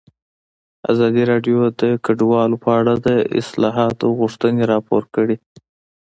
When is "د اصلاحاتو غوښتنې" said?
3.07-4.63